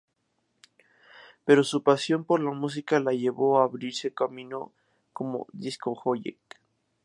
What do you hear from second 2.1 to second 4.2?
por la música la llevó a abrirse